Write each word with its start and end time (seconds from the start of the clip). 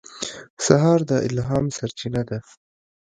سهار 0.65 0.99
د 1.09 1.11
الهام 1.27 1.65
سرچینه 1.77 2.21
ده. 2.29 2.39